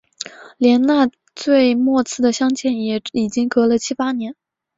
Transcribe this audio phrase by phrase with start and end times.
[0.57, 4.33] 连那最末次的相见也已经隔了七八年